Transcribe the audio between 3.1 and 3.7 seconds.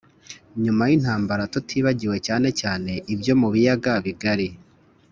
ibyo mu